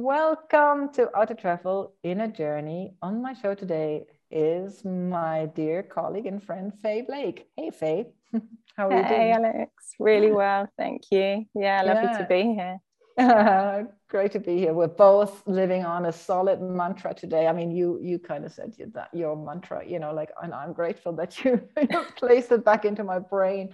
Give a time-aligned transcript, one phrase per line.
[0.00, 2.94] Welcome to Outer Travel in a Journey.
[3.02, 7.48] On my show today is my dear colleague and friend Faye Blake.
[7.56, 8.06] Hey Faye,
[8.76, 9.20] how are you doing?
[9.20, 11.46] Hey Alex, really well, thank you.
[11.52, 12.18] Yeah, lovely yeah.
[12.18, 13.88] to be here.
[14.08, 14.72] Great to be here.
[14.72, 17.48] We're both living on a solid mantra today.
[17.48, 20.74] I mean, you you kind of said that your mantra, you know, like, and I'm
[20.74, 21.60] grateful that you,
[21.90, 23.70] you placed it back into my brain.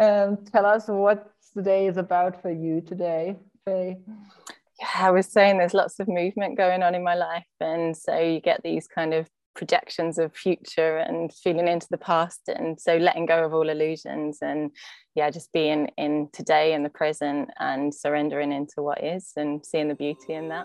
[0.00, 3.98] Um, tell us what today is about for you today, Faye
[4.82, 7.44] I was saying there's lots of movement going on in my life.
[7.60, 12.48] And so you get these kind of projections of future and feeling into the past.
[12.48, 14.70] And so letting go of all illusions and
[15.14, 19.88] yeah, just being in today and the present and surrendering into what is and seeing
[19.88, 20.64] the beauty in that.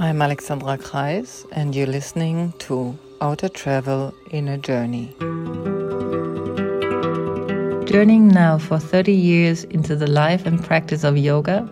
[0.00, 5.12] I'm Alexandra Kreis, and you're listening to Outer Travel in a Journey.
[7.84, 11.68] Journeying now for 30 years into the life and practice of yoga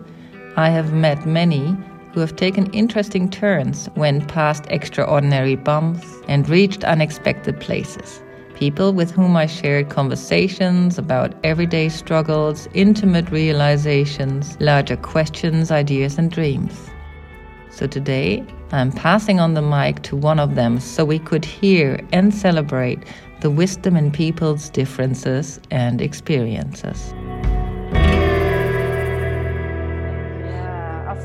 [0.57, 1.77] I have met many
[2.13, 8.23] who have taken interesting turns, went past extraordinary bumps, and reached unexpected places.
[8.55, 16.31] People with whom I shared conversations about everyday struggles, intimate realizations, larger questions, ideas, and
[16.31, 16.89] dreams.
[17.69, 21.99] So today, I'm passing on the mic to one of them so we could hear
[22.11, 23.03] and celebrate
[23.41, 27.13] the wisdom in people's differences and experiences.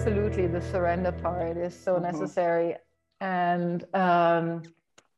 [0.03, 2.03] Absolutely the surrender part is so mm-hmm.
[2.03, 2.75] necessary
[3.21, 4.61] and um,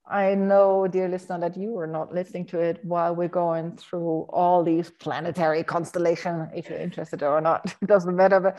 [0.06, 4.26] i know dear listener that you are not listening to it while we're going through
[4.28, 8.58] all these planetary constellation if you're interested or not it doesn't matter but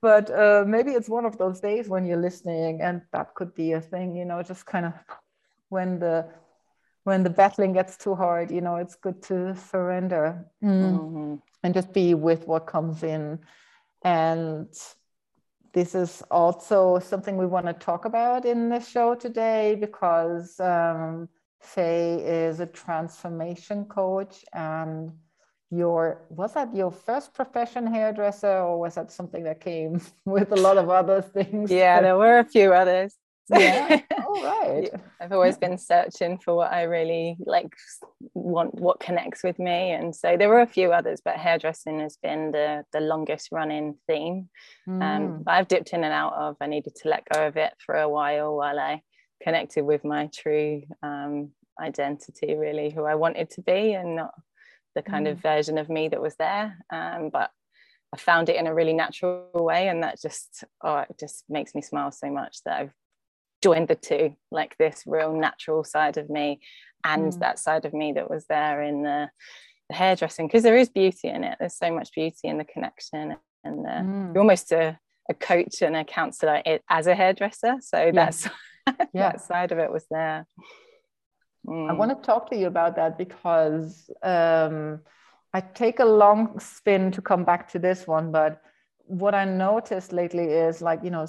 [0.00, 3.72] but uh, maybe it's one of those days when you're listening and that could be
[3.72, 4.94] a thing you know just kind of
[5.68, 6.26] when the
[7.04, 10.70] when the battling gets too hard you know it's good to surrender mm.
[10.70, 11.34] mm-hmm.
[11.62, 13.38] and just be with what comes in
[14.02, 14.68] and
[15.76, 21.28] this is also something we want to talk about in the show today because um,
[21.60, 25.12] Faye is a transformation coach and
[25.70, 30.56] your was that your first profession hairdresser or was that something that came with a
[30.56, 31.70] lot of other things?
[31.70, 33.14] Yeah, there were a few others.
[33.48, 34.00] Yeah.
[34.26, 34.90] All right.
[35.20, 37.72] I've always been searching for what I really like
[38.34, 39.92] want what connects with me.
[39.92, 43.96] And so there were a few others, but hairdressing has been the the longest running
[44.06, 44.48] theme.
[44.88, 45.02] Um, mm.
[45.02, 46.56] Um, I've dipped in and out of.
[46.60, 49.02] I needed to let go of it for a while while I
[49.42, 54.34] connected with my true um, identity, really, who I wanted to be, and not
[54.94, 55.32] the kind mm.
[55.32, 56.76] of version of me that was there.
[56.90, 57.50] Um, but
[58.12, 61.74] I found it in a really natural way, and that just oh, it just makes
[61.74, 62.94] me smile so much that I've
[63.66, 66.60] joined the two like this real natural side of me
[67.02, 67.40] and mm.
[67.40, 69.28] that side of me that was there in the,
[69.88, 73.36] the hairdressing because there is beauty in it there's so much beauty in the connection
[73.64, 74.32] and the, mm.
[74.32, 74.96] you're almost a,
[75.28, 78.12] a coach and a counselor as a hairdresser so yeah.
[78.12, 78.48] that's
[78.86, 79.32] yeah.
[79.32, 80.46] that side of it was there
[81.66, 81.90] mm.
[81.90, 85.00] i want to talk to you about that because um,
[85.52, 88.62] i take a long spin to come back to this one but
[89.06, 91.26] what i noticed lately is like you know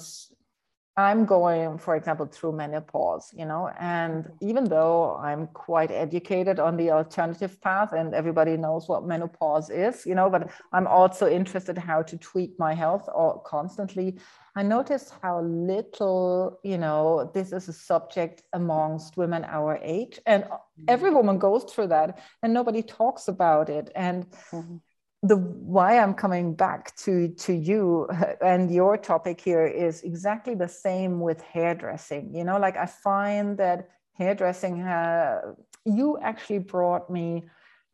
[0.98, 4.48] I'm going, for example, through menopause, you know, and mm-hmm.
[4.48, 10.04] even though I'm quite educated on the alternative path and everybody knows what menopause is,
[10.04, 14.18] you know, but I'm also interested how to tweak my health or constantly.
[14.56, 20.48] I noticed how little, you know, this is a subject amongst women our age, and
[20.88, 21.16] every mm-hmm.
[21.18, 23.92] woman goes through that, and nobody talks about it.
[23.94, 24.78] And mm-hmm
[25.22, 28.08] the why I'm coming back to to you
[28.40, 32.34] and your topic here is exactly the same with hairdressing.
[32.34, 35.40] You know, like I find that hairdressing, uh,
[35.84, 37.44] you actually brought me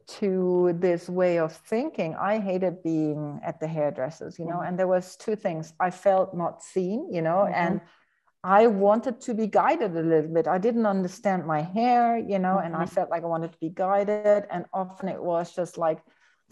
[0.07, 2.15] to this way of thinking.
[2.15, 4.69] I hated being at the hairdressers, you know, mm-hmm.
[4.69, 5.73] and there was two things.
[5.81, 7.55] I felt not seen, you know, mm-hmm.
[7.55, 7.81] and
[8.43, 10.47] I wanted to be guided a little bit.
[10.47, 12.67] I didn't understand my hair, you know, mm-hmm.
[12.67, 14.45] and I felt like I wanted to be guided.
[14.51, 16.01] And often it was just like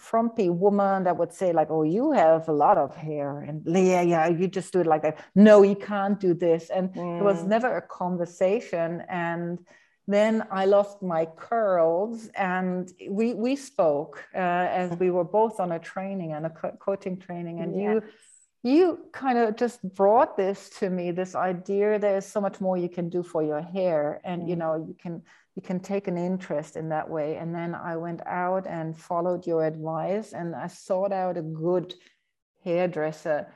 [0.02, 4.02] frumpy woman that would say like oh you have a lot of hair and yeah
[4.02, 7.20] yeah you just do it like that no you can't do this and mm.
[7.20, 7.48] it was mm.
[7.48, 9.58] never a conversation and
[10.08, 15.72] then I lost my curls, and we we spoke uh, as we were both on
[15.72, 17.82] a training and a co- coaching training, and yes.
[17.84, 18.02] you
[18.64, 22.88] you kind of just brought this to me this idea there's so much more you
[22.88, 24.58] can do for your hair, and you mm.
[24.58, 25.22] know you can
[25.54, 27.36] you can take an interest in that way.
[27.36, 31.94] And then I went out and followed your advice and I sought out a good
[32.64, 33.52] hairdresser.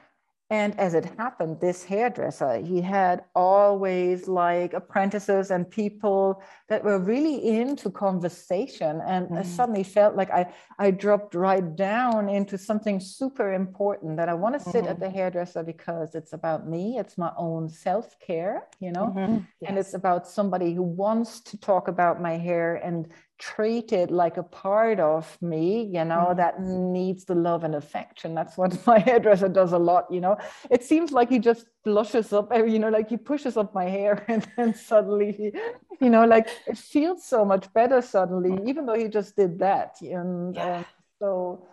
[0.48, 7.00] And as it happened, this hairdresser, he had always like apprentices and people that were
[7.00, 9.00] really into conversation.
[9.04, 9.38] And mm.
[9.38, 14.34] I suddenly felt like I, I dropped right down into something super important that I
[14.34, 14.93] want to sit mm-hmm.
[14.93, 19.38] at the hairdresser because it's about me, it's my own self care, you know, mm-hmm.
[19.60, 19.69] yes.
[19.69, 24.42] and it's about somebody who wants to talk about my hair and treated like a
[24.42, 26.38] part of me you know mm-hmm.
[26.38, 30.36] that needs the love and affection that's what my hairdresser does a lot you know
[30.70, 33.84] it seems like he just blushes up eh, you know like he pushes up my
[33.84, 35.52] hair and then suddenly he,
[36.00, 38.68] you know like it feels so much better suddenly mm.
[38.68, 40.64] even though he just did that and yeah.
[40.64, 40.84] Uh,
[41.18, 41.68] so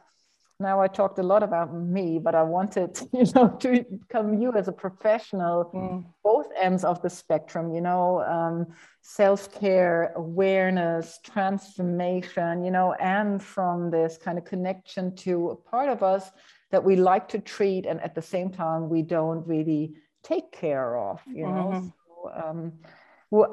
[0.63, 4.51] now I talked a lot about me, but I wanted, you know, to come you
[4.53, 6.03] as a professional, mm.
[6.23, 8.67] both ends of the spectrum, you know, um,
[9.01, 16.01] self-care, awareness, transformation, you know, and from this kind of connection to a part of
[16.01, 16.31] us
[16.71, 19.93] that we like to treat and at the same time we don't really
[20.23, 21.69] take care of, you know.
[21.73, 21.87] Mm-hmm.
[22.07, 22.73] So, um,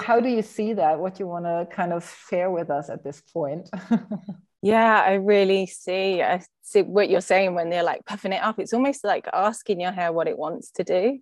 [0.00, 0.98] how do you see that?
[0.98, 3.68] What you want to kind of share with us at this point?
[4.62, 6.22] Yeah, I really see.
[6.22, 8.58] I see what you're saying when they're like puffing it up.
[8.58, 11.20] It's almost like asking your hair what it wants to do.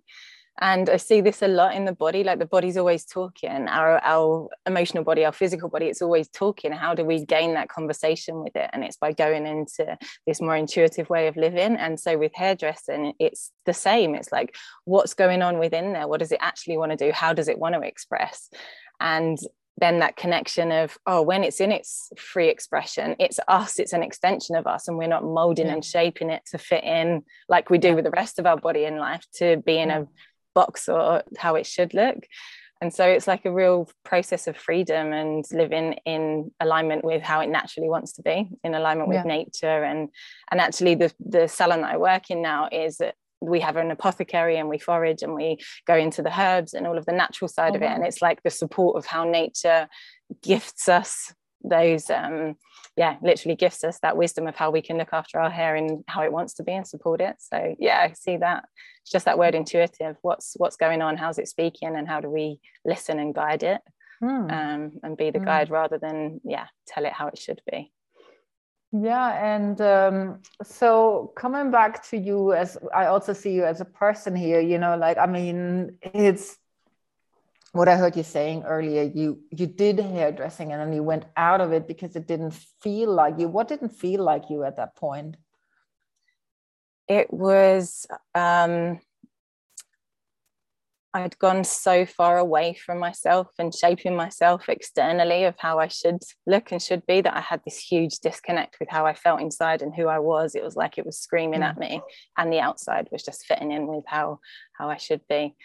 [0.61, 4.03] And I see this a lot in the body, like the body's always talking, our,
[4.03, 6.73] our emotional body, our physical body, it's always talking.
[6.73, 8.69] How do we gain that conversation with it?
[8.73, 9.97] And it's by going into
[10.27, 11.77] this more intuitive way of living.
[11.77, 14.15] And so with hairdressing, it's the same.
[14.15, 14.53] It's like,
[14.83, 16.09] what's going on within there?
[16.09, 17.13] What does it actually want to do?
[17.13, 18.49] How does it want to express?
[18.99, 19.37] And
[19.79, 24.03] then that connection of oh when it's in its free expression it's us it's an
[24.03, 25.73] extension of us and we're not molding yeah.
[25.73, 28.85] and shaping it to fit in like we do with the rest of our body
[28.85, 29.99] in life to be in yeah.
[29.99, 30.05] a
[30.53, 32.25] box or how it should look
[32.81, 37.41] and so it's like a real process of freedom and living in alignment with how
[37.41, 39.23] it naturally wants to be in alignment with yeah.
[39.23, 40.09] nature and
[40.51, 42.99] and actually the the salon that i work in now is
[43.41, 45.57] we have an apothecary and we forage and we
[45.87, 47.89] go into the herbs and all of the natural side oh, of it.
[47.89, 49.87] And it's like the support of how nature
[50.41, 52.55] gifts us those um
[52.95, 56.05] yeah literally gifts us that wisdom of how we can look after our hair and
[56.07, 57.35] how it wants to be and support it.
[57.39, 58.65] So yeah i see that.
[59.01, 60.15] It's just that word intuitive.
[60.21, 61.17] What's what's going on?
[61.17, 61.95] How's it speaking?
[61.95, 63.81] And how do we listen and guide it
[64.19, 64.49] hmm.
[64.49, 65.45] um, and be the hmm.
[65.45, 67.91] guide rather than yeah tell it how it should be
[68.91, 73.85] yeah, and um, so coming back to you as I also see you as a
[73.85, 76.57] person here, you know, like I mean, it's
[77.71, 79.03] what I heard you saying earlier.
[79.03, 83.13] You you did hairdressing and then you went out of it because it didn't feel
[83.13, 83.47] like you.
[83.47, 85.37] What didn't feel like you at that point?
[87.07, 88.99] It was um,
[91.13, 96.21] I'd gone so far away from myself and shaping myself externally of how I should
[96.45, 99.81] look and should be that I had this huge disconnect with how I felt inside
[99.81, 100.53] and who I was.
[100.53, 101.69] It was like it was screaming mm.
[101.69, 102.01] at me,
[102.37, 104.39] and the outside was just fitting in with how
[104.77, 105.55] how I should be.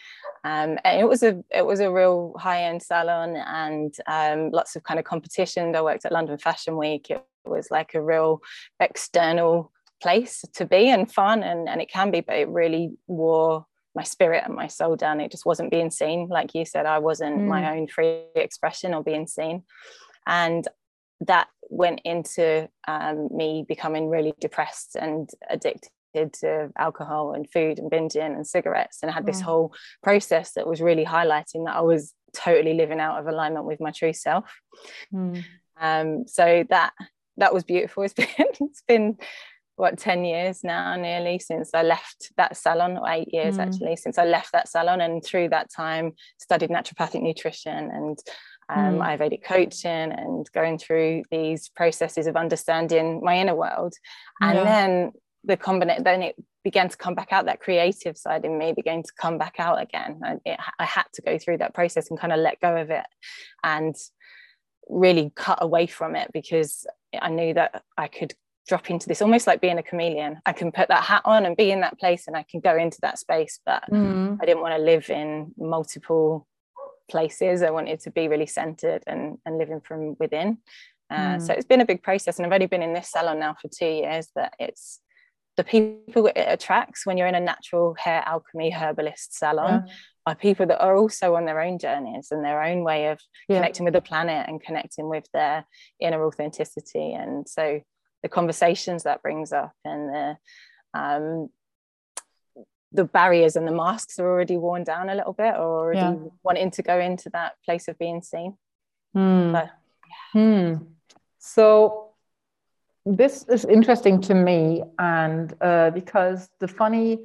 [0.45, 4.77] Um, and it was a it was a real high end salon and um, lots
[4.77, 5.77] of kind of competitions.
[5.77, 7.11] I worked at London Fashion Week.
[7.11, 8.41] It was like a real
[8.81, 13.65] external place to be and fun and, and it can be but it really wore
[13.95, 16.99] my spirit and my soul down it just wasn't being seen like you said i
[16.99, 17.47] wasn't mm.
[17.47, 19.63] my own free expression or being seen
[20.27, 20.67] and
[21.21, 27.91] that went into um, me becoming really depressed and addicted to alcohol and food and
[27.91, 29.45] binging and cigarettes and I had this mm.
[29.45, 33.81] whole process that was really highlighting that I was totally living out of alignment with
[33.81, 34.61] my true self.
[35.13, 35.45] Mm.
[35.81, 36.93] Um, so that
[37.37, 38.05] that was beautiful.
[38.09, 38.27] It's been
[38.61, 39.19] it's been
[39.77, 43.67] what 10 years now nearly since i left that salon or eight years mm.
[43.67, 48.19] actually since i left that salon and through that time studied naturopathic nutrition and
[48.71, 49.05] um, mm.
[49.05, 53.95] ayurvedic coaching and going through these processes of understanding my inner world
[54.41, 54.65] and yeah.
[54.65, 55.13] then
[55.45, 59.03] the combination then it began to come back out that creative side in me began
[59.03, 62.19] to come back out again and it, i had to go through that process and
[62.19, 63.05] kind of let go of it
[63.63, 63.95] and
[64.89, 66.87] really cut away from it because
[67.21, 68.35] I knew that I could
[68.67, 71.57] drop into this almost like being a chameleon i can put that hat on and
[71.57, 74.39] be in that place and i can go into that space but mm.
[74.41, 76.47] i didn't want to live in multiple
[77.11, 80.59] places i wanted to be really centered and, and living from within
[81.11, 81.43] uh, mm.
[81.43, 83.69] so it's been a big process and i've only been in this salon now for
[83.69, 85.01] two years but it's
[85.57, 89.93] the people it attracts when you're in a natural hair alchemy herbalist salon yeah.
[90.27, 93.59] are people that are also on their own journeys and their own way of yeah.
[93.59, 95.65] connecting with the planet and connecting with their
[96.01, 97.81] inner authenticity and so
[98.25, 100.37] the conversations that brings up and the
[100.99, 101.51] um,
[102.91, 106.31] the barriers and the masks are already worn down a little bit or already yeah.
[106.43, 108.57] wanting to go into that place of being seen.
[109.15, 109.53] Mm.
[109.53, 109.71] But,
[110.35, 110.41] yeah.
[110.41, 110.87] mm.
[111.39, 112.11] So
[113.05, 117.19] this is interesting to me, and uh, because the funny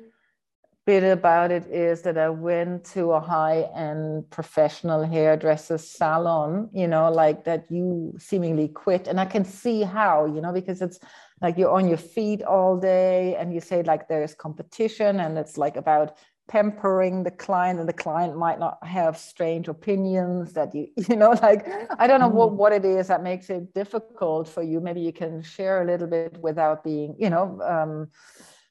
[0.89, 6.88] bit about it is that I went to a high end professional hairdresser salon, you
[6.88, 9.08] know, like that you seemingly quit.
[9.08, 11.00] And I can see how, you know, because it's
[11.41, 15.60] like you're on your feet all day and you say like there's competition and it's
[15.60, 16.17] like about
[16.48, 21.34] pampering the client and the client might not have strange opinions that you you know
[21.43, 21.62] like
[22.00, 22.55] i don't know what, mm.
[22.55, 26.08] what it is that makes it difficult for you maybe you can share a little
[26.08, 28.08] bit without being you know um,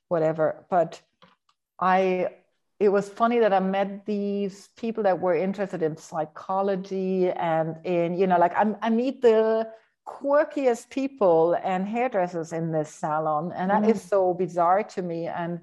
[0.09, 1.01] whatever but
[1.81, 2.29] i
[2.81, 8.17] it was funny that i met these people that were interested in psychology and in
[8.17, 9.69] you know like i, I meet the
[10.07, 13.91] quirkiest people and hairdressers in this salon and that mm.
[13.91, 15.61] is so bizarre to me and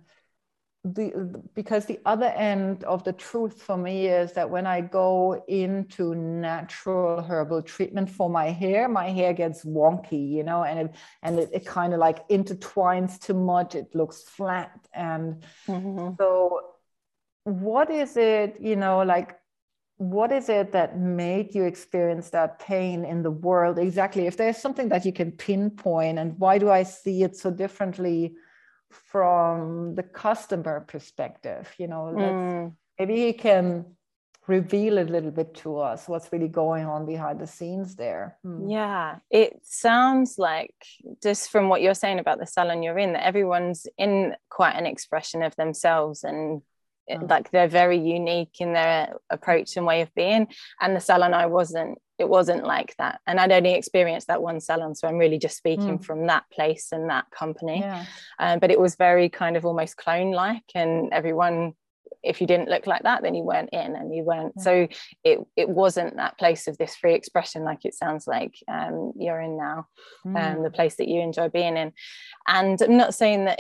[0.86, 5.44] the because the other end of the truth for me is that when I go
[5.48, 10.96] into natural herbal treatment for my hair, my hair gets wonky, you know, and it
[11.24, 13.74] and it, it kind of like intertwines too much.
[13.74, 16.14] It looks flat, and mm-hmm.
[16.20, 16.62] so
[17.46, 19.38] what is it, you know, like
[19.98, 24.28] what is it that made you experience that pain in the world exactly?
[24.28, 28.36] If there's something that you can pinpoint, and why do I see it so differently?
[28.92, 32.74] From the customer perspective you know mm.
[33.00, 33.86] maybe he can
[34.48, 38.72] reveal a little bit to us what's really going on behind the scenes there mm.
[38.72, 40.76] yeah it sounds like
[41.24, 44.86] just from what you're saying about the salon you're in that everyone's in quite an
[44.86, 46.62] expression of themselves and
[47.10, 47.30] mm.
[47.30, 50.48] like they're very unique in their approach and way of being
[50.80, 54.60] and the salon i wasn't it wasn't like that and i'd only experienced that one
[54.60, 56.06] salon so i'm really just speaking mm.
[56.06, 58.06] from that place and that company yeah.
[58.40, 61.74] um, but it was very kind of almost clone like and everyone
[62.24, 64.64] if you didn't look like that then you weren't in and you weren't yeah.
[64.64, 64.88] so
[65.24, 69.40] it it wasn't that place of this free expression like it sounds like um, you're
[69.40, 69.88] in now
[70.26, 70.36] mm.
[70.36, 71.92] um, the place that you enjoy being in
[72.48, 73.60] and i'm not saying that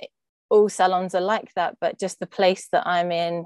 [0.50, 3.46] all salons are like that but just the place that i'm in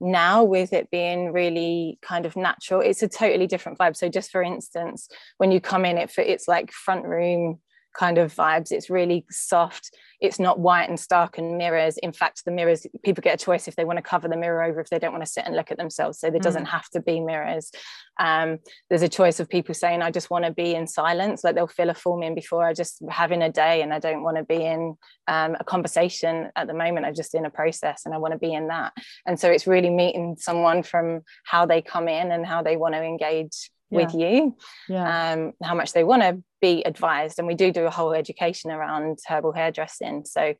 [0.00, 3.96] now with it being really kind of natural it's a totally different vibe.
[3.96, 5.08] So just for instance
[5.38, 7.60] when you come in it it's like front room
[7.94, 8.72] kind of vibes.
[8.72, 9.90] It's really soft.
[10.20, 11.96] It's not white and stark and mirrors.
[11.98, 14.62] In fact the mirrors people get a choice if they want to cover the mirror
[14.62, 16.18] over if they don't want to sit and look at themselves.
[16.18, 16.44] So there mm.
[16.44, 17.70] doesn't have to be mirrors.
[18.18, 18.58] Um,
[18.88, 21.42] there's a choice of people saying i just want to be in silence.
[21.44, 22.66] Like they'll fill a form in before.
[22.66, 24.96] I just having a day and i don't want to be in
[25.28, 27.06] um, a conversation at the moment.
[27.06, 28.92] I'm just in a process and i want to be in that.
[29.26, 32.94] And so it's really meeting someone from how they come in and how they want
[32.94, 34.04] to engage yeah.
[34.04, 34.56] with you
[34.88, 35.32] yeah.
[35.32, 38.70] um, how much they want to be advised and we do do a whole education
[38.70, 40.54] around herbal hairdressing so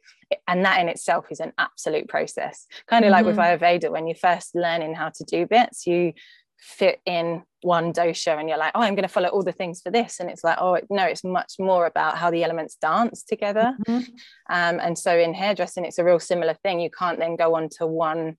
[0.46, 3.16] and that in itself is an absolute process kind of mm-hmm.
[3.16, 3.64] like with mm-hmm.
[3.64, 6.12] ayurveda when you're first learning how to do bits you
[6.58, 9.80] fit in one dosha and you're like oh i'm going to follow all the things
[9.82, 13.22] for this and it's like oh no it's much more about how the elements dance
[13.22, 14.04] together mm-hmm.
[14.50, 17.68] um, and so in hairdressing it's a real similar thing you can't then go on
[17.68, 18.36] to one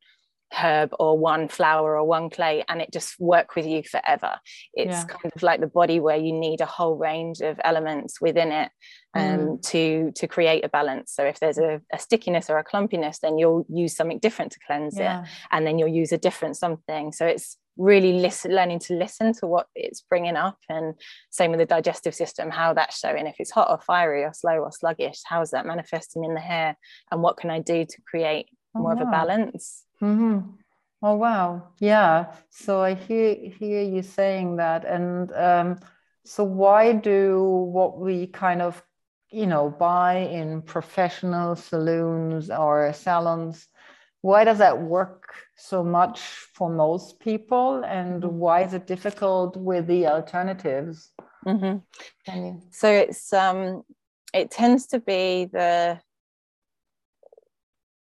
[0.55, 4.35] herb or one flower or one clay and it just work with you forever
[4.73, 5.03] it's yeah.
[5.05, 8.71] kind of like the body where you need a whole range of elements within it
[9.15, 9.61] um, mm.
[9.61, 13.37] to to create a balance so if there's a, a, stickiness or a clumpiness then
[13.37, 15.21] you'll use something different to cleanse yeah.
[15.21, 19.33] it and then you'll use a different something so it's really listen learning to listen
[19.33, 20.93] to what it's bringing up and
[21.29, 24.59] same with the digestive system how that's showing if it's hot or fiery or slow
[24.59, 26.77] or sluggish how is that manifesting in the hair
[27.11, 29.01] and what can i do to create oh, more wow.
[29.01, 30.49] of a balance Mm-hmm.
[31.01, 32.33] Oh wow, yeah.
[32.49, 35.79] So I hear hear you saying that, and um,
[36.23, 38.81] so why do what we kind of
[39.29, 43.67] you know buy in professional saloons or salons?
[44.21, 48.37] Why does that work so much for most people, and mm-hmm.
[48.37, 51.11] why is it difficult with the alternatives?
[51.45, 52.57] Mm-hmm.
[52.71, 53.83] So it's um,
[54.33, 55.99] it tends to be the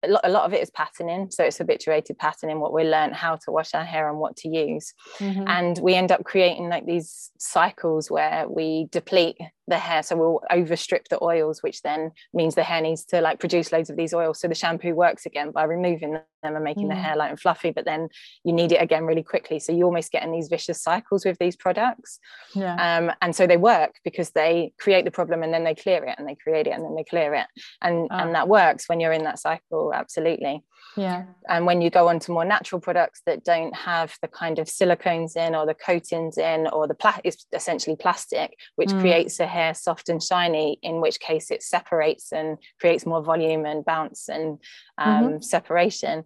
[0.03, 3.11] a lot, a lot of it is patterning so it's habituated patterning what we learn
[3.11, 5.43] how to wash our hair and what to use mm-hmm.
[5.47, 10.41] and we end up creating like these cycles where we deplete the hair so we'll
[10.51, 14.13] overstrip the oils which then means the hair needs to like produce loads of these
[14.13, 16.89] oils so the shampoo works again by removing them and making mm.
[16.89, 18.09] the hair light and fluffy but then
[18.43, 21.37] you need it again really quickly so you almost get in these vicious cycles with
[21.39, 22.19] these products
[22.53, 22.97] yeah.
[22.97, 26.15] um, and so they work because they create the problem and then they clear it
[26.17, 27.47] and they create it and then they clear it
[27.81, 28.15] and oh.
[28.17, 30.61] and that works when you're in that cycle absolutely
[30.95, 34.59] yeah and when you go on to more natural products that don't have the kind
[34.59, 38.99] of silicones in or the coatings in or the pla- it's essentially plastic which mm.
[38.99, 43.65] creates a hair soft and shiny in which case it separates and creates more volume
[43.65, 44.59] and bounce and
[44.97, 45.41] um, mm-hmm.
[45.41, 46.23] separation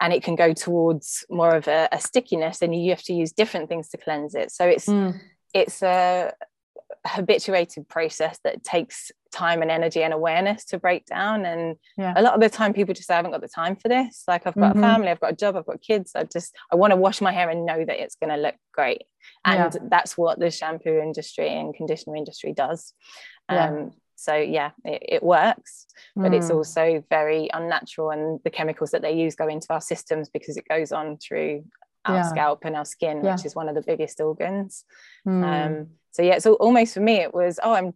[0.00, 3.32] and it can go towards more of a, a, stickiness and you have to use
[3.32, 5.18] different things to cleanse it so it's mm.
[5.54, 6.32] it's a
[7.06, 12.14] habituated process that takes time and energy and awareness to break down and yeah.
[12.16, 14.24] a lot of the time people just say i haven't got the time for this
[14.26, 14.82] like i've got mm-hmm.
[14.82, 17.20] a family i've got a job i've got kids i just i want to wash
[17.20, 19.02] my hair and know that it's going to look great
[19.44, 19.80] and yeah.
[19.90, 22.94] that's what the shampoo industry and conditioner industry does
[23.50, 23.68] yeah.
[23.68, 26.36] um, so yeah it, it works but mm.
[26.36, 30.56] it's also very unnatural and the chemicals that they use go into our systems because
[30.56, 31.62] it goes on through
[32.06, 32.22] our yeah.
[32.22, 33.34] scalp and our skin yeah.
[33.34, 34.84] which is one of the biggest organs
[35.28, 35.44] mm.
[35.44, 37.92] um, so yeah so almost for me it was oh i'm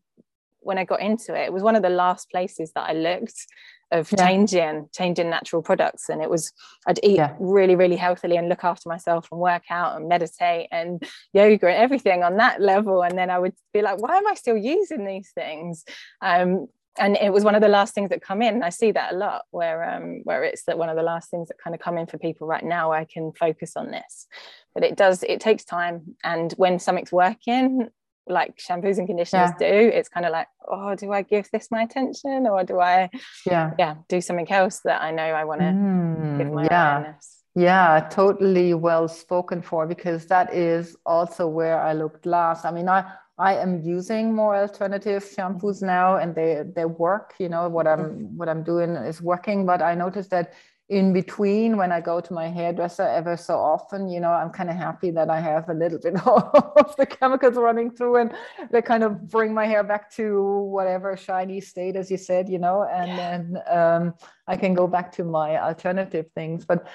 [0.61, 3.47] when i got into it it was one of the last places that i looked
[3.93, 4.27] of yeah.
[4.27, 6.09] changing changing natural products.
[6.09, 6.53] And it was
[6.87, 7.35] i'd eat yeah.
[7.39, 11.03] really really healthily and look after myself and work out and meditate and
[11.33, 13.03] yoga and everything on that level.
[13.03, 15.85] And then i would be like why am i still using these things?
[16.21, 16.67] Um,
[16.99, 18.65] and it was one of the last things that come in.
[18.65, 21.49] I see that a lot where um, where it's that one of the last things
[21.49, 24.27] that kind of come in for people right now i can focus on this.
[24.75, 26.17] But it does it takes time.
[26.23, 27.89] And when something's working
[28.31, 29.71] like shampoos and conditioners yeah.
[29.71, 33.11] do it's kind of like oh do i give this my attention or do i
[33.47, 36.99] yeah yeah do something else that i know i want to mm, give my yeah.
[36.99, 42.71] awareness yeah totally well spoken for because that is also where i looked last i
[42.71, 43.05] mean i
[43.39, 48.37] i am using more alternative shampoos now and they they work you know what i'm
[48.37, 50.53] what i'm doing is working but i noticed that
[50.91, 54.69] in between when I go to my hairdresser ever so often, you know, I'm kind
[54.69, 58.35] of happy that I have a little bit of the chemicals running through and
[58.73, 62.59] they kind of bring my hair back to whatever shiny state, as you said, you
[62.59, 63.17] know, and yeah.
[63.17, 64.15] then um,
[64.49, 66.65] I can go back to my alternative things.
[66.65, 66.89] But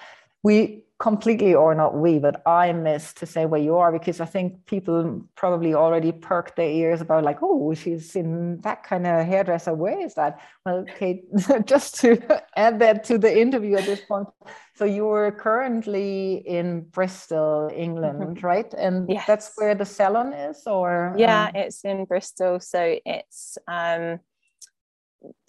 [0.45, 4.25] we completely or not we but i miss to say where you are because i
[4.25, 9.25] think people probably already perked their ears about like oh she's in that kind of
[9.25, 11.21] hairdresser where is that well okay
[11.65, 12.09] just to
[12.55, 14.27] add that to the interview at this point
[14.73, 18.45] so you were currently in bristol england mm-hmm.
[18.45, 19.25] right and yes.
[19.27, 21.55] that's where the salon is or yeah um...
[21.55, 24.17] it's in bristol so it's um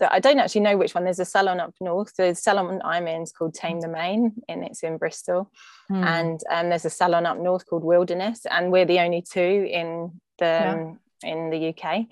[0.01, 1.05] I don't actually know which one.
[1.05, 2.15] There's a salon up north.
[2.17, 5.51] The salon I'm in is called Tame the Mane, and it's in Bristol.
[5.91, 6.05] Mm.
[6.05, 9.41] And um, there's a salon up north called Wilderness, and we're the only two
[9.71, 10.73] in the yeah.
[10.73, 12.07] um, in the UK.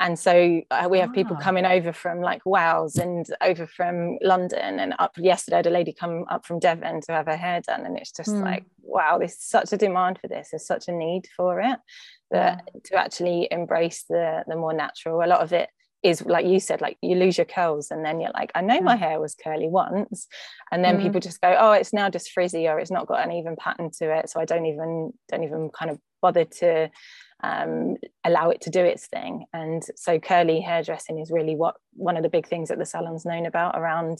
[0.00, 1.42] And so uh, we have people ah.
[1.42, 5.70] coming over from like Wales and over from London, and up yesterday I had a
[5.70, 8.42] lady come up from Devon to have her hair done, and it's just mm.
[8.42, 10.48] like wow, there's such a demand for this.
[10.50, 11.78] There's such a need for it
[12.32, 12.80] that yeah.
[12.84, 15.22] to actually embrace the the more natural.
[15.22, 15.70] A lot of it
[16.04, 18.80] is like you said like you lose your curls and then you're like i know
[18.80, 20.28] my hair was curly once.
[20.70, 21.02] And then mm.
[21.02, 23.90] people just go oh it's now just frizzy or it's not got an even pattern
[23.98, 26.90] to it so i don't even don't even kind of bother to
[27.42, 29.44] um, allow it to do its thing.
[29.52, 33.26] And so curly hairdressing is really what one of the big things that the salon's
[33.26, 34.18] known about around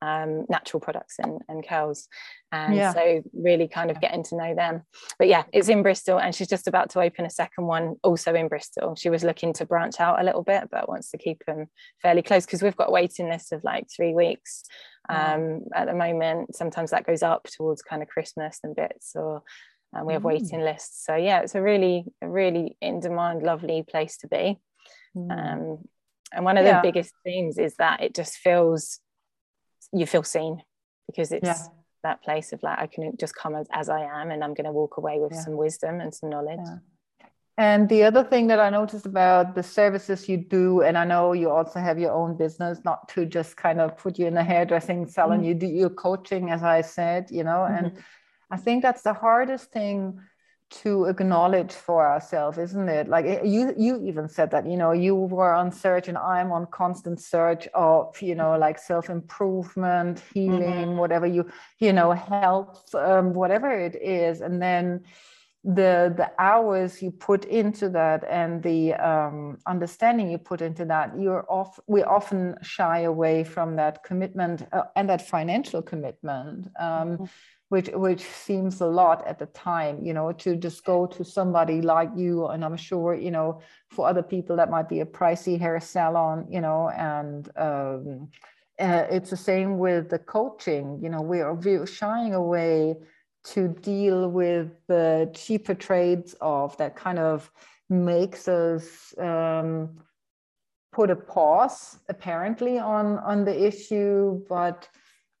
[0.00, 2.08] um, natural products and, and curls
[2.52, 2.92] and yeah.
[2.92, 4.82] so really kind of getting to know them
[5.18, 8.34] but yeah it's in bristol and she's just about to open a second one also
[8.34, 11.44] in bristol she was looking to branch out a little bit but wants to keep
[11.46, 11.66] them
[12.00, 14.62] fairly close because we've got a waiting list of like three weeks
[15.10, 19.42] um, at the moment sometimes that goes up towards kind of christmas and bits or
[19.94, 20.26] and we have mm.
[20.26, 24.58] waiting lists so yeah it's a really a really in demand lovely place to be
[25.16, 25.30] mm.
[25.30, 25.78] um,
[26.32, 26.80] and one of yeah.
[26.80, 29.00] the biggest themes is that it just feels
[29.92, 30.62] you feel seen
[31.06, 31.58] because it's yeah.
[32.02, 34.66] that place of like I can just come as, as I am and I'm going
[34.66, 35.40] to walk away with yeah.
[35.40, 36.60] some wisdom and some knowledge.
[36.64, 36.76] Yeah.
[37.56, 41.32] And the other thing that I noticed about the services you do, and I know
[41.32, 44.44] you also have your own business, not to just kind of put you in a
[44.44, 45.48] hairdressing salon, mm-hmm.
[45.48, 47.86] you do your coaching, as I said, you know, mm-hmm.
[47.86, 47.98] and
[48.48, 50.20] I think that's the hardest thing
[50.70, 53.08] to acknowledge for ourselves isn't it?
[53.08, 56.52] Like eh, you you even said that you know you were on search and i'm
[56.52, 60.96] on constant search of you know like self improvement healing mm-hmm.
[60.96, 64.40] whatever you you know health um, whatever it is.
[64.40, 65.04] And then
[65.64, 71.18] the the hours you put into that and the um, understanding you put into that
[71.18, 76.68] you're off we often shy away from that commitment uh, and that financial commitment.
[76.78, 77.24] Um, mm-hmm
[77.68, 81.80] which which seems a lot at the time you know to just go to somebody
[81.82, 85.58] like you and i'm sure you know for other people that might be a pricey
[85.58, 88.28] hair salon you know and um,
[88.80, 92.94] uh, it's the same with the coaching you know we're, we're shying away
[93.44, 97.50] to deal with the cheaper trades of that kind of
[97.90, 99.88] makes us um,
[100.92, 104.88] put a pause apparently on on the issue but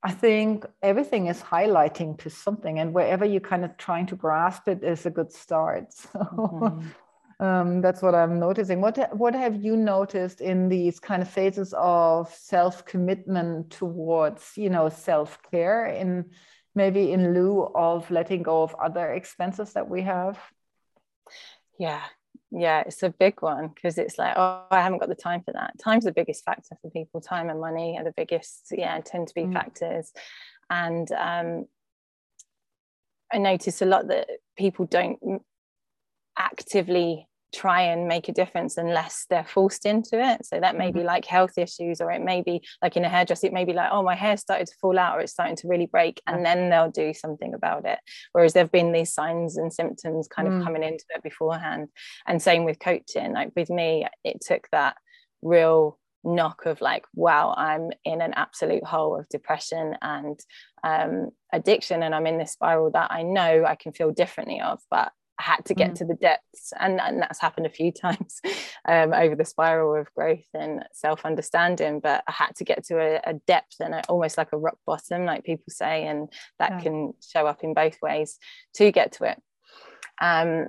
[0.02, 4.68] I think everything is highlighting to something, and wherever you're kind of trying to grasp
[4.68, 5.86] it is a good start.
[6.12, 7.44] So mm-hmm.
[7.44, 8.80] um, that's what I'm noticing.
[8.80, 14.70] What what have you noticed in these kind of phases of self commitment towards you
[14.70, 16.30] know self care in
[16.74, 20.38] maybe in lieu of letting go of other expenses that we have?
[21.78, 22.02] Yeah,
[22.50, 25.52] yeah it's a big one because it's like oh i haven't got the time for
[25.52, 25.74] that.
[25.82, 27.20] Time's the biggest factor for people.
[27.20, 29.52] Time and money are the biggest yeah tend to be mm.
[29.52, 30.12] factors.
[30.70, 31.66] And um,
[33.32, 35.42] i notice a lot that people don't
[36.38, 40.44] actively try and make a difference unless they're forced into it.
[40.44, 41.08] So that may be mm-hmm.
[41.08, 43.90] like health issues, or it may be like in a hairdresser, it may be like,
[43.92, 46.70] oh, my hair started to fall out or it's starting to really break, and then
[46.70, 47.98] they'll do something about it.
[48.32, 50.58] Whereas there have been these signs and symptoms kind mm.
[50.58, 51.88] of coming into it beforehand.
[52.26, 53.32] And same with coaching.
[53.32, 54.96] Like with me, it took that
[55.42, 60.40] real knock of like wow i'm in an absolute hole of depression and
[60.82, 64.80] um, addiction and i'm in this spiral that i know i can feel differently of
[64.90, 65.94] but had to get mm.
[65.96, 68.40] to the depths, and, and that's happened a few times
[68.86, 72.00] um, over the spiral of growth and self understanding.
[72.00, 74.78] But I had to get to a, a depth and a, almost like a rock
[74.86, 76.80] bottom, like people say, and that yeah.
[76.80, 78.38] can show up in both ways
[78.74, 79.42] to get to it.
[80.20, 80.68] Um,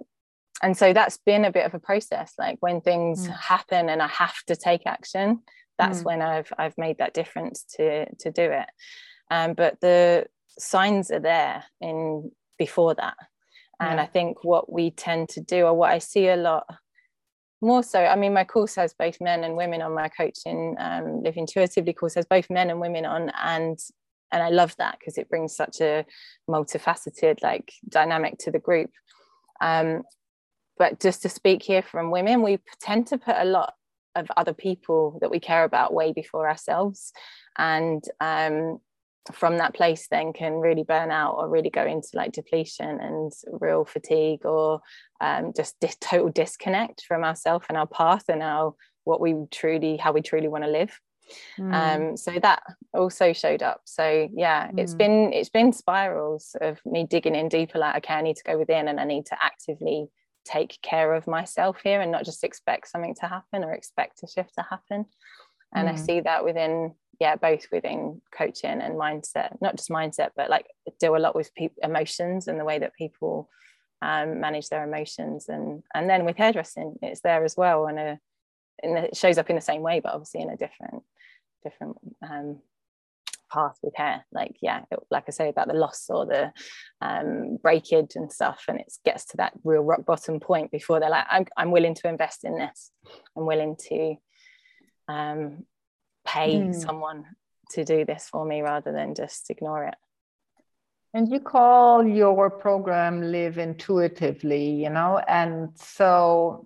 [0.61, 2.33] and so that's been a bit of a process.
[2.37, 3.35] Like when things mm.
[3.35, 5.41] happen and I have to take action,
[5.77, 6.05] that's mm.
[6.05, 8.67] when I've I've made that difference to to do it.
[9.31, 10.25] Um, but the
[10.57, 13.15] signs are there in before that
[13.87, 13.99] and.
[13.99, 16.65] I think what we tend to do, or what I see a lot
[17.61, 21.23] more so, I mean, my course has both men and women on my coaching, um,
[21.23, 23.31] Live Intuitively course has both men and women on.
[23.41, 23.77] And
[24.31, 26.05] and I love that because it brings such a
[26.49, 28.91] multifaceted like dynamic to the group.
[29.59, 30.03] Um,
[30.77, 33.73] but just to speak here from women, we tend to put a lot
[34.15, 37.11] of other people that we care about way before ourselves.
[37.57, 38.79] And um,
[39.31, 43.31] from that place then can really burn out or really go into like depletion and
[43.59, 44.81] real fatigue or
[45.21, 49.97] um, just dis- total disconnect from ourselves and our path and our what we truly
[49.97, 50.99] how we truly want to live
[51.57, 51.73] mm.
[51.73, 52.61] um, so that
[52.93, 54.79] also showed up so yeah mm.
[54.79, 58.43] it's been it's been spirals of me digging in deeper like okay i need to
[58.43, 60.07] go within and i need to actively
[60.45, 64.27] take care of myself here and not just expect something to happen or expect a
[64.27, 65.05] shift to happen
[65.73, 65.91] and mm.
[65.91, 70.67] i see that within yeah both within coaching and mindset not just mindset but like
[70.99, 73.49] deal a lot with pe- emotions and the way that people
[74.01, 78.19] um, manage their emotions and and then with hairdressing it's there as well and a
[78.81, 81.03] and it shows up in the same way but obviously in a different
[81.63, 82.59] different um,
[83.51, 84.25] path with hair.
[84.31, 86.53] Like yeah it, like i say about the loss or the
[87.01, 91.09] um, breakage and stuff and it gets to that real rock bottom point before they're
[91.09, 92.91] like i'm, I'm willing to invest in this.
[93.35, 94.15] I'm willing to
[95.07, 95.65] um,
[96.33, 96.75] pay mm.
[96.75, 97.25] someone
[97.71, 99.95] to do this for me rather than just ignore it.
[101.13, 106.65] And you call your program Live Intuitively, you know, and so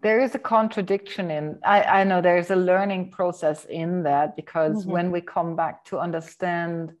[0.00, 4.82] there is a contradiction in I, I know there's a learning process in that because
[4.82, 4.92] mm-hmm.
[4.92, 6.92] when we come back to understand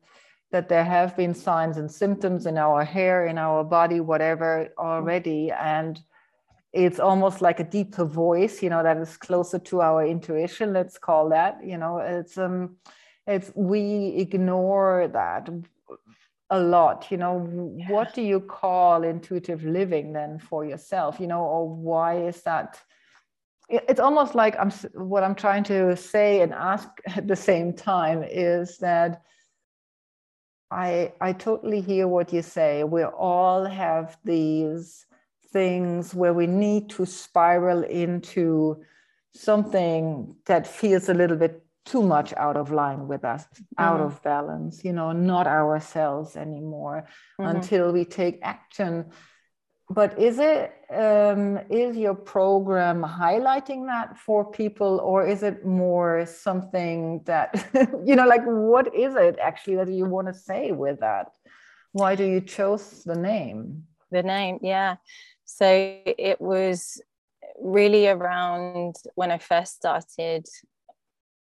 [0.52, 5.50] that there have been signs and symptoms in our hair, in our body, whatever already,
[5.50, 6.00] and
[6.72, 10.98] it's almost like a deeper voice you know that is closer to our intuition let's
[10.98, 12.76] call that you know it's um
[13.26, 15.48] it's we ignore that
[16.50, 17.72] a lot you know.
[17.76, 17.90] Yeah.
[17.90, 22.80] what do you call intuitive living then for yourself you know or why is that?
[23.68, 28.22] It's almost like i'm what i'm trying to say and ask at the same time
[28.22, 29.22] is that
[30.70, 32.84] i i totally hear what you say.
[32.84, 35.06] We all have these
[35.52, 38.82] things where we need to spiral into
[39.34, 43.82] something that feels a little bit too much out of line with us, mm-hmm.
[43.82, 47.06] out of balance, you know, not ourselves anymore
[47.40, 47.56] mm-hmm.
[47.56, 49.06] until we take action.
[49.90, 56.24] But is it um, is your program highlighting that for people, or is it more
[56.24, 57.68] something that
[58.04, 61.32] you know, like what is it actually that you want to say with that?
[61.92, 63.84] Why do you chose the name?
[64.10, 64.96] The name, yeah.
[65.54, 65.68] So
[66.06, 67.00] it was
[67.60, 70.46] really around when I first started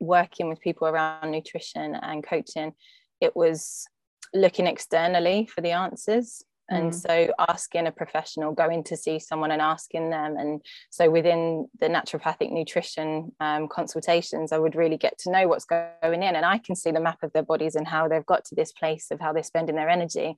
[0.01, 2.73] working with people around nutrition and coaching,
[3.21, 3.85] it was
[4.33, 6.43] looking externally for the answers.
[6.69, 6.95] And mm.
[6.95, 10.35] so asking a professional, going to see someone and asking them.
[10.37, 15.65] And so within the naturopathic nutrition um, consultations, I would really get to know what's
[15.65, 15.93] going
[16.23, 16.35] in.
[16.35, 18.73] And I can see the map of their bodies and how they've got to this
[18.73, 20.35] place of how they're spending their energy.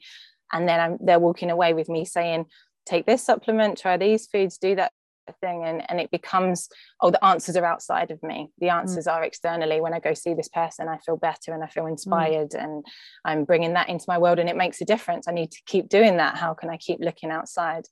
[0.51, 2.45] And then I'm, they're walking away with me saying,
[2.85, 4.91] take this supplement, try these foods, do that
[5.39, 6.67] thing and, and it becomes
[7.01, 8.73] oh the answers are outside of me the mm.
[8.73, 9.11] answers mm.
[9.13, 11.91] are externally when i go see this person i feel better and i feel mm.
[11.91, 12.63] inspired mm.
[12.63, 12.85] and
[13.23, 15.87] i'm bringing that into my world and it makes a difference i need to keep
[15.87, 17.85] doing that how can i keep looking outside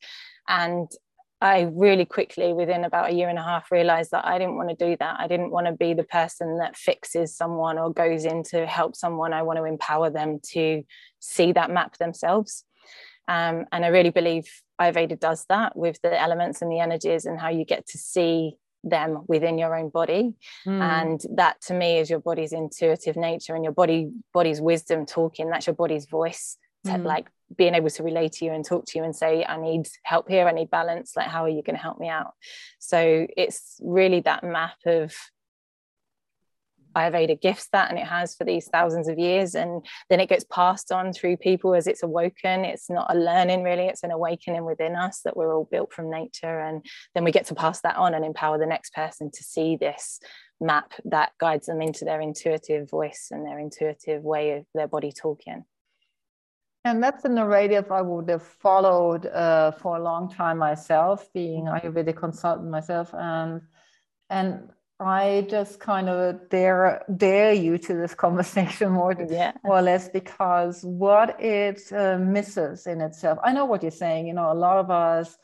[0.48, 0.90] and
[1.44, 4.70] I really quickly, within about a year and a half, realized that I didn't want
[4.70, 5.20] to do that.
[5.20, 8.96] I didn't want to be the person that fixes someone or goes in to help
[8.96, 9.34] someone.
[9.34, 10.84] I want to empower them to
[11.20, 12.64] see that map themselves
[13.28, 14.52] Um, and I really believe
[14.82, 18.58] Ayurveda does that with the elements and the energies and how you get to see
[18.84, 20.34] them within your own body.
[20.66, 20.82] Mm.
[20.82, 25.50] and that to me is your body's intuitive nature and your body body's wisdom talking.
[25.50, 27.06] That's your body's voice to, mm.
[27.06, 29.88] like being able to relate to you and talk to you and say i need
[30.04, 30.48] help here.
[30.48, 31.14] I need balance.
[31.16, 32.34] Like how are you going to help me out?
[32.80, 35.14] So it's really that map of
[36.96, 40.46] Ayurveda gifts that and it has for these thousands of years and then it gets
[40.46, 42.66] passed on through people as it's awoken.
[42.66, 43.88] It's not a learning really.
[43.88, 47.46] It's an awakening within us that we're all built from nature and then we get
[47.48, 50.20] to pass that on and empower the next person to see this
[50.60, 55.12] map that guides them into their intuitive voice and their intuitive way of their body
[55.12, 55.66] talking.
[56.84, 61.66] And that's a narrative I would have followed uh, for a long time myself, being
[61.66, 63.62] Ayurvedic consultant myself, and
[64.32, 64.70] and
[65.02, 69.54] I just kind of dare dare you to this conversation more, yeah.
[69.64, 73.40] more or less because what it uh, misses in itself.
[73.44, 74.28] I know what you're saying.
[74.28, 75.38] You know, a lot of us,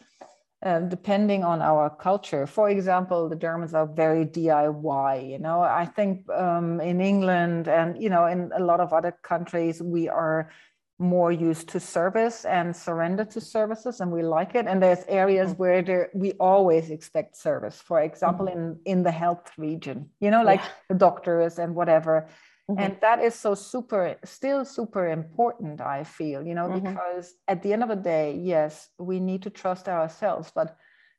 [0.63, 2.45] uh, depending on our culture.
[2.45, 5.29] For example, the Germans are very DIY.
[5.29, 9.17] You know, I think um, in England and you know in a lot of other
[9.23, 10.51] countries we are
[10.99, 15.51] more used to service and surrender to services and we like it and there's areas
[15.51, 15.61] mm-hmm.
[15.61, 18.57] where there, we always expect service for example mm-hmm.
[18.85, 20.69] in in the health region you know like yeah.
[20.89, 22.27] the doctors and whatever
[22.69, 22.81] mm-hmm.
[22.81, 26.89] and that is so super still super important i feel you know mm-hmm.
[26.89, 30.77] because at the end of the day yes we need to trust ourselves but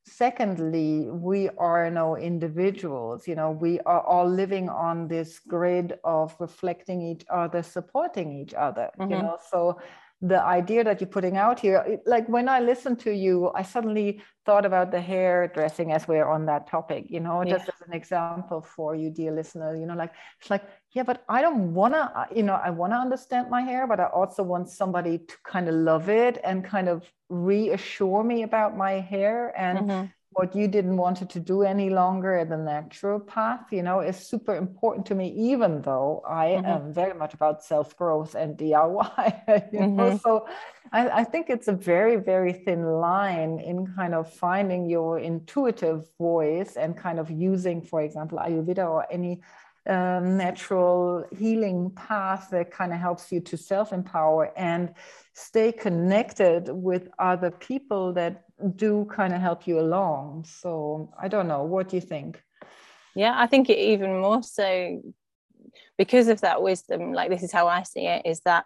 [0.09, 6.35] secondly we are no individuals you know we are all living on this grid of
[6.41, 9.13] reflecting each other supporting each other mm-hmm.
[9.13, 9.79] you know so
[10.21, 13.63] the idea that you're putting out here it, like when i listened to you i
[13.63, 17.57] suddenly thought about the hairdressing as we're on that topic you know yeah.
[17.57, 21.23] just as an example for you dear listener you know like it's like yeah but
[21.29, 24.07] i don't want to uh, you know i want to understand my hair but i
[24.07, 28.93] also want somebody to kind of love it and kind of reassure me about my
[28.93, 33.83] hair and mm-hmm what you didn't want to do any longer the natural path you
[33.83, 36.67] know is super important to me even though i mm-hmm.
[36.67, 39.97] am very much about self-growth and diy you mm-hmm.
[39.97, 40.47] know so
[40.91, 46.07] I, I, think it's a very very thin line in kind of finding your intuitive
[46.19, 49.41] voice and kind of using for example ayurveda or any
[49.89, 54.93] um, natural healing path that kind of helps you to self empower and
[55.39, 58.45] stay connected with other people that
[58.77, 60.45] do kind of help you along.
[60.45, 61.63] So I don't know.
[61.63, 62.43] What do you think?
[63.15, 65.01] Yeah, I think it even more so
[65.97, 67.13] because of that wisdom.
[67.13, 68.65] Like this is how I see it: is that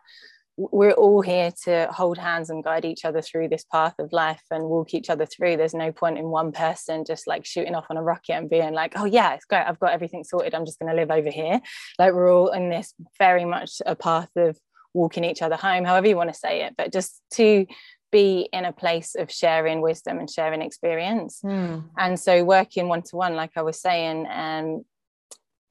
[0.57, 4.43] we're all here to hold hands and guide each other through this path of life
[4.51, 5.57] and walk each other through.
[5.57, 8.75] There's no point in one person just like shooting off on a rocket and being
[8.75, 9.65] like, oh, yeah, it's great.
[9.67, 10.55] I've got everything sorted.
[10.55, 11.61] I'm just going to live over here.
[11.99, 14.59] Like, we're all in this very much a path of
[14.95, 17.67] walking each other home, however you want to say it, but just to
[18.11, 21.41] be in a place of sharing wisdom and sharing experience.
[21.43, 21.89] Mm.
[21.97, 24.85] And so, working one to one, like I was saying, um,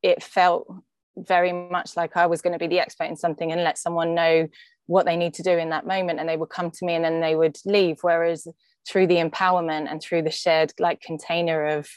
[0.02, 0.68] it felt
[1.16, 4.16] very much like I was going to be the expert in something and let someone
[4.16, 4.48] know
[4.88, 7.06] what they need to do in that moment and they would come to me and
[7.06, 8.48] then they would leave whereas
[8.88, 11.88] through the empowerment and through the shared like container of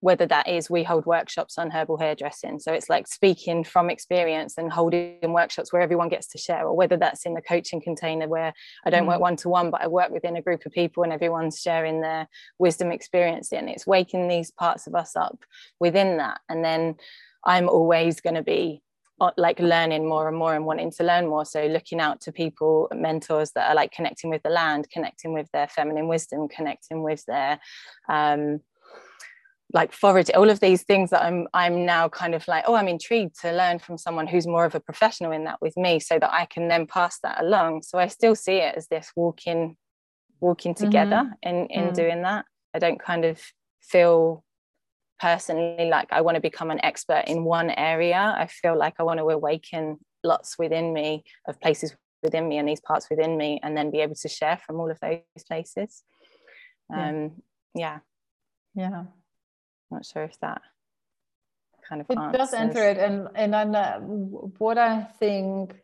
[0.00, 2.58] whether that is we hold workshops on herbal hairdressing.
[2.58, 6.74] So it's like speaking from experience and holding workshops where everyone gets to share or
[6.74, 8.52] whether that's in the coaching container where
[8.84, 9.08] i don't mm.
[9.08, 12.00] work one to one but i work within a group of people and everyone's sharing
[12.00, 12.26] their
[12.58, 15.44] wisdom experience and it's waking these parts of us up
[15.78, 16.40] within that.
[16.48, 16.96] And then
[17.44, 18.82] i'm always going to be
[19.20, 21.44] uh, like learning more and more and wanting to learn more.
[21.44, 25.46] So looking out to people mentors that are like connecting with the land connecting with
[25.52, 27.60] their feminine wisdom connecting with their
[28.08, 28.60] um
[29.72, 32.88] like forage all of these things that i'm i'm now kind of like oh i'm
[32.88, 36.18] intrigued to learn from someone who's more of a professional in that with me so
[36.18, 39.76] that i can then pass that along so i still see it as this walking
[40.40, 41.48] walking together mm-hmm.
[41.48, 41.94] in in mm.
[41.94, 43.40] doing that i don't kind of
[43.80, 44.42] feel
[45.20, 48.34] personally like I want to become an expert in one area.
[48.36, 52.68] I feel like I want to awaken lots within me of places within me and
[52.68, 56.02] these parts within me and then be able to share from all of those places.
[56.94, 57.42] Um
[57.74, 57.98] yeah.
[58.74, 59.04] Yeah.
[59.90, 60.62] Not sure if that
[61.88, 62.38] kind of it answers.
[62.38, 65.74] does enter it and and then uh, what I think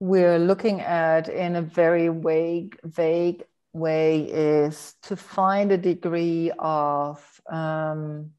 [0.00, 7.40] we're looking at in a very vague vague way is to find a degree of
[7.50, 8.30] um,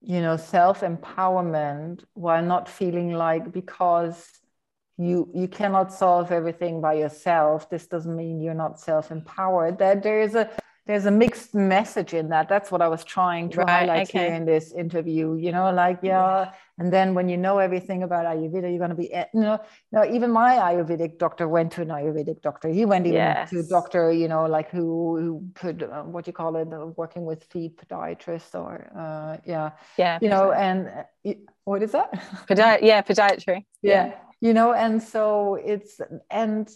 [0.00, 4.30] you know self empowerment while not feeling like because
[4.96, 10.02] you you cannot solve everything by yourself this doesn't mean you're not self empowered that
[10.02, 10.50] there is a
[10.88, 12.48] there's a mixed message in that.
[12.48, 14.20] That's what i was trying to right, highlight okay.
[14.20, 18.24] here in this interview you know like yeah, and then when you know everything about
[18.24, 19.60] ayurveda you're going to be eh, you know
[19.92, 22.68] no even my ayurvedic doctor went to an ayurvedic doctor.
[22.68, 23.50] He went even yes.
[23.50, 24.86] to a doctor you know like who
[25.22, 29.70] who could uh, what you call it uh, working with feet podiatrist or uh, yeah.
[29.98, 31.32] Yeah you know and uh,
[31.64, 32.10] what is that?
[32.48, 33.58] Podi- yeah podiatry.
[33.82, 34.06] Yeah.
[34.06, 34.14] yeah.
[34.40, 36.66] You know and so it's and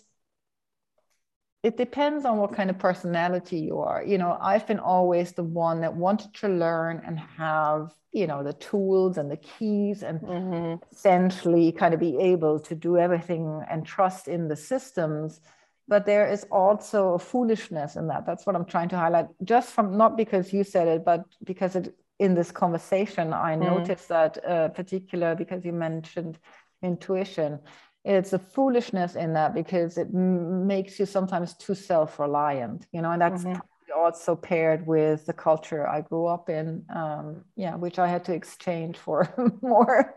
[1.62, 4.02] it depends on what kind of personality you are.
[4.04, 8.42] You know i've been always the one that wanted to learn and have you know
[8.42, 10.74] the tools and the keys and mm-hmm.
[10.92, 15.40] essentially kind of be able to do everything and trust in the systems.
[15.88, 18.24] But there is also a foolishness in that.
[18.26, 19.26] That's what i'm trying to highlight.
[19.42, 23.60] Just from not because you said it but because it in this conversation i mm.
[23.60, 26.38] noticed that uh, particular because you mentioned
[26.82, 27.58] intuition
[28.04, 33.10] it's a foolishness in that because it m- makes you sometimes too self-reliant you know
[33.10, 33.60] and that's mm-hmm.
[33.96, 38.34] also paired with the culture i grew up in um, yeah which i had to
[38.34, 40.14] exchange for more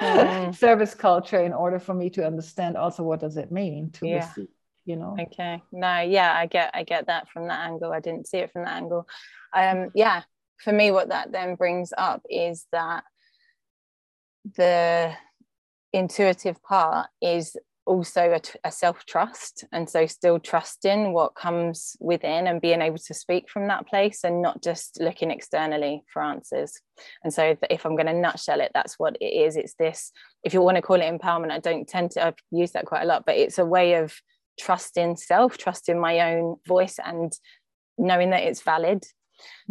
[0.00, 0.54] mm.
[0.56, 4.26] service culture in order for me to understand also what does it mean to yeah.
[4.26, 4.48] receive
[4.86, 8.26] you know okay no yeah i get i get that from that angle i didn't
[8.26, 9.06] see it from that angle
[9.54, 10.22] um yeah
[10.56, 13.04] for me what that then brings up is that
[14.56, 15.12] the
[15.92, 17.56] intuitive part is
[17.88, 23.14] also a, a self-trust and so still trusting what comes within and being able to
[23.14, 26.78] speak from that place and not just looking externally for answers.
[27.24, 29.56] And so if i'm going to nutshell it that's what it is.
[29.56, 30.12] It's this
[30.44, 33.02] if you want to call it empowerment i don't tend to i've used that quite
[33.02, 34.14] a lot but it's a way of
[34.60, 37.32] trusting self trusting my own voice and
[37.96, 39.02] knowing that it's valid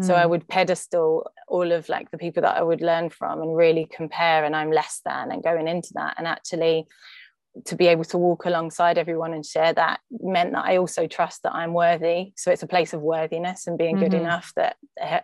[0.02, 0.30] so i hmm.
[0.30, 4.44] would pedestal all of like the people that i would learn from and really compare
[4.44, 6.86] and i'm less than and going into that and actually
[7.66, 11.44] to be able to walk alongside everyone and share that meant that i also trust
[11.44, 14.06] that i'm worthy so it's a place of worthiness and being mm-hmm.
[14.06, 14.76] good enough that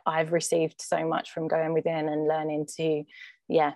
[0.05, 3.03] i've received so much from going within and learning to
[3.47, 3.73] yeah,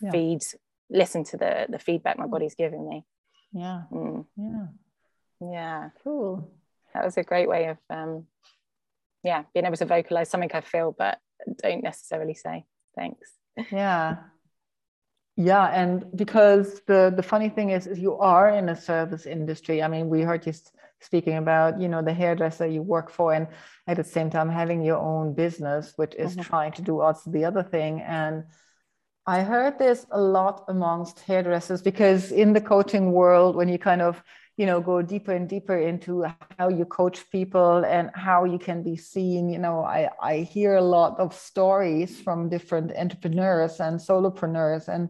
[0.00, 0.10] yeah.
[0.10, 0.42] feed
[0.90, 3.04] listen to the the feedback my body's giving me
[3.52, 4.24] yeah mm.
[4.36, 4.66] yeah
[5.40, 6.50] yeah cool
[6.94, 8.26] that was a great way of um
[9.22, 11.18] yeah being able to vocalize something i feel but
[11.62, 12.64] don't necessarily say
[12.96, 13.32] thanks.
[13.72, 14.16] Yeah.
[15.36, 19.82] Yeah and because the the funny thing is, is you are in a service industry.
[19.82, 20.52] I mean we heard you
[21.00, 23.46] speaking about you know the hairdresser you work for and
[23.86, 26.42] at the same time having your own business which is mm-hmm.
[26.42, 28.00] trying to do also the other thing.
[28.00, 28.44] And
[29.26, 34.02] i heard this a lot amongst hairdressers because in the coaching world when you kind
[34.02, 34.22] of
[34.58, 36.26] you know go deeper and deeper into
[36.58, 40.74] how you coach people and how you can be seen you know i i hear
[40.74, 45.08] a lot of stories from different entrepreneurs and solopreneurs and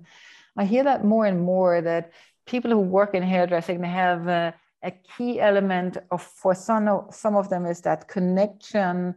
[0.59, 2.13] i hear that more and more that
[2.47, 7.35] people who work in hairdressing they have a, a key element of for some some
[7.35, 9.15] of them is that connection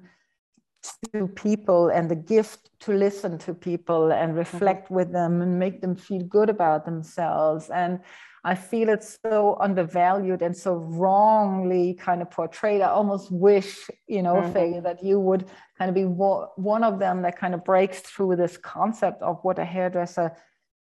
[1.14, 4.96] to people and the gift to listen to people and reflect mm-hmm.
[4.96, 8.00] with them and make them feel good about themselves and
[8.44, 12.82] I feel it's so undervalued and so wrongly kind of portrayed.
[12.82, 14.54] I almost wish, you know, mm-hmm.
[14.54, 15.46] Faye, that you would
[15.78, 19.60] kind of be one of them that kind of breaks through this concept of what
[19.60, 20.36] a hairdresser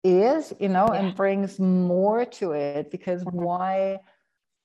[0.02, 1.00] is, you know, yeah.
[1.00, 2.90] and brings more to it.
[2.90, 3.42] Because mm-hmm.
[3.42, 4.00] why?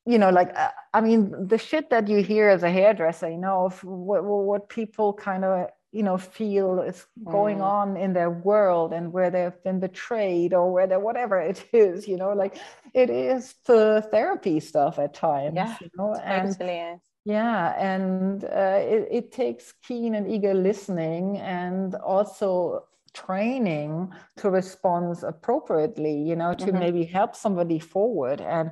[0.05, 3.37] you know like uh, i mean the shit that you hear as a hairdresser you
[3.37, 7.63] know what, what people kind of you know feel is going mm.
[7.63, 12.08] on in their world and where they've been betrayed or where they're whatever it is
[12.08, 12.58] you know like
[12.93, 18.80] it is the therapy stuff at times yeah you know and totally yeah and uh,
[18.80, 26.54] it, it takes keen and eager listening and also training to respond appropriately you know
[26.54, 26.80] to mm-hmm.
[26.80, 28.71] maybe help somebody forward and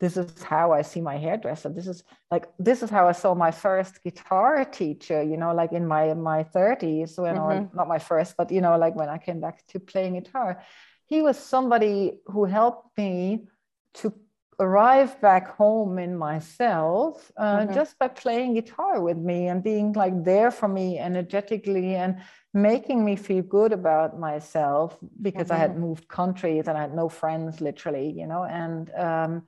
[0.00, 1.70] this is how I see my hairdresser.
[1.70, 5.72] This is like this is how I saw my first guitar teacher, you know, like
[5.72, 7.42] in my my 30s, when mm-hmm.
[7.42, 10.62] or not my first, but you know, like when I came back to playing guitar.
[11.06, 13.46] He was somebody who helped me
[13.94, 14.12] to
[14.60, 17.74] arrive back home in myself uh, mm-hmm.
[17.74, 22.20] just by playing guitar with me and being like there for me energetically and
[22.52, 25.52] making me feel good about myself because mm-hmm.
[25.52, 29.46] I had moved countries and I had no friends literally, you know, and um,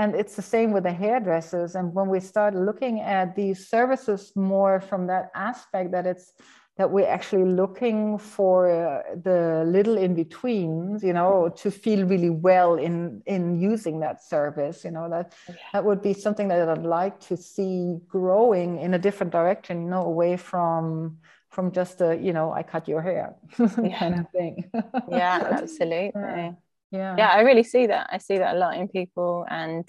[0.00, 1.74] and it's the same with the hairdressers.
[1.74, 6.32] And when we start looking at these services more from that aspect, that it's
[6.78, 12.30] that we're actually looking for uh, the little in betweens, you know, to feel really
[12.30, 14.84] well in in using that service.
[14.86, 15.54] You know, that yeah.
[15.74, 19.82] that would be something that I'd like to see growing in a different direction.
[19.82, 21.18] You know, away from
[21.50, 23.98] from just a you know I cut your hair yeah.
[23.98, 24.70] kind of thing.
[25.10, 26.12] yeah, absolutely.
[26.14, 26.52] Yeah
[26.90, 29.88] yeah yeah i really see that i see that a lot in people and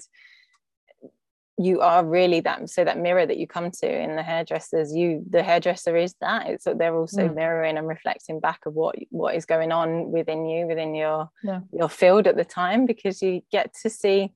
[1.58, 5.24] you are really that so that mirror that you come to in the hairdressers you
[5.28, 7.34] the hairdresser is that it's they're also mm.
[7.34, 11.60] mirroring and reflecting back of what what is going on within you within your yeah.
[11.72, 14.32] your field at the time because you get to see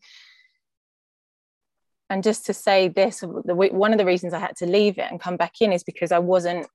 [2.10, 5.10] and just to say this the one of the reasons i had to leave it
[5.10, 6.66] and come back in is because i wasn't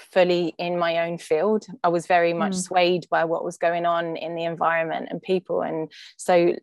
[0.00, 2.62] fully in my own field i was very much mm.
[2.62, 6.54] swayed by what was going on in the environment and people and so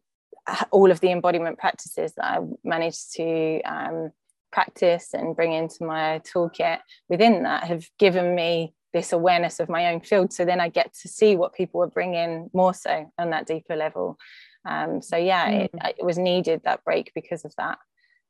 [0.72, 4.12] all of the embodiment practices that I managed to um,
[4.52, 6.80] practice and bring into my toolkit
[7.10, 10.32] within that have given me this awareness of my own field.
[10.32, 13.76] So then I get to see what people are bringing more so on that deeper
[13.76, 14.18] level.
[14.66, 15.64] Um, so yeah, mm.
[15.64, 17.80] it, it, was needed that break because of that.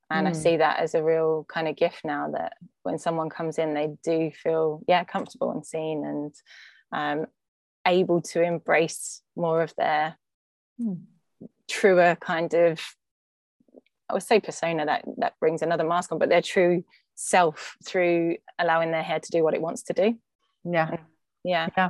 [0.09, 0.29] And mm.
[0.29, 3.73] I see that as a real kind of gift now that when someone comes in,
[3.73, 6.35] they do feel, yeah, comfortable and seen and
[6.91, 7.25] um,
[7.87, 10.17] able to embrace more of their
[10.79, 10.97] mm
[11.67, 12.79] truer kind of
[14.09, 16.83] I would say persona that that brings another mask on, but their true
[17.15, 20.17] self through allowing their hair to do what it wants to do.
[20.63, 20.89] Yeah.
[20.89, 20.99] And,
[21.43, 21.69] yeah.
[21.75, 21.89] Yeah.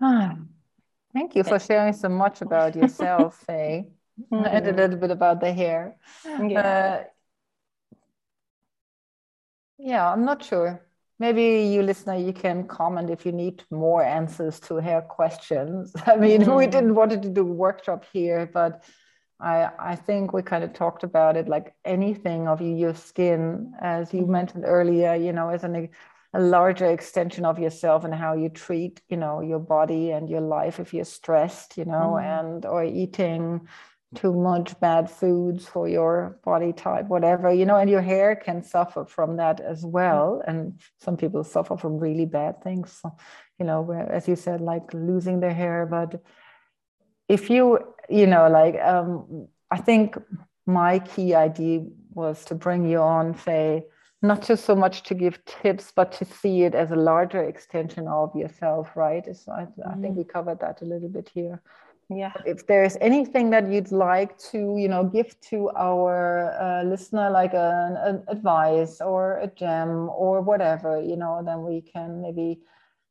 [0.00, 0.36] Ah,
[1.12, 3.86] thank you for sharing so much about yourself, Faye.
[4.20, 4.44] Mm-hmm.
[4.44, 5.96] And a little bit about the hair.
[6.24, 6.60] Yeah.
[6.60, 7.04] Uh,
[9.78, 10.84] yeah, I'm not sure
[11.18, 16.16] maybe you listener you can comment if you need more answers to hair questions i
[16.16, 16.56] mean mm.
[16.56, 18.84] we didn't want to do a workshop here but
[19.40, 24.12] i i think we kind of talked about it like anything of your skin as
[24.12, 24.32] you mm-hmm.
[24.32, 25.88] mentioned earlier you know as an
[26.36, 30.40] a larger extension of yourself and how you treat you know your body and your
[30.40, 32.22] life if you're stressed you know mm.
[32.22, 33.68] and or eating
[34.14, 38.62] too much bad foods for your body type, whatever, you know, and your hair can
[38.62, 40.42] suffer from that as well.
[40.46, 43.02] And some people suffer from really bad things,
[43.58, 45.86] you know, where, as you said, like losing their hair.
[45.86, 46.22] But
[47.28, 50.16] if you, you know, like, um, I think
[50.66, 53.84] my key idea was to bring you on, say,
[54.22, 58.08] not just so much to give tips, but to see it as a larger extension
[58.08, 59.24] of yourself, right?
[59.36, 59.88] So I, mm-hmm.
[59.88, 60.18] I think mm.
[60.18, 61.60] we covered that a little bit here
[62.10, 62.32] yeah.
[62.44, 67.54] If there's anything that you'd like to you know give to our uh, listener like
[67.54, 72.60] an, an, advice or a gem or whatever you know then we can maybe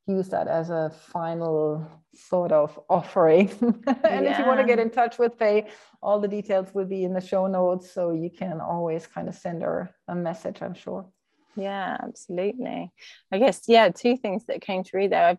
[0.06, 3.50] use that as a final sort of offering.
[4.04, 4.34] And yeah.
[4.34, 5.68] if you want to get in touch with faye
[6.02, 9.36] all the details will be in the show notes so you can always kind of
[9.36, 11.06] send her a message i'm sure.
[11.56, 12.92] Yeah absolutely.
[13.32, 15.26] I guess yeah two things that came through there.
[15.26, 15.38] I've